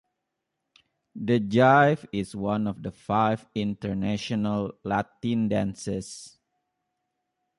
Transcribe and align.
The 1.13 1.39
jive 1.39 2.07
is 2.11 2.35
one 2.35 2.65
of 2.65 2.81
the 2.81 2.89
five 2.91 3.47
International 3.53 4.71
Latin 4.83 5.47
dances. 5.47 6.39